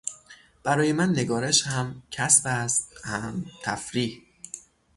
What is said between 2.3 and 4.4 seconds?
است هم تفریح.